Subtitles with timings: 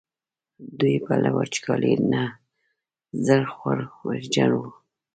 [0.79, 2.23] دوی به له وچکالۍ نه
[3.25, 3.77] زړه خوړ
[4.07, 4.67] ویرجن وو.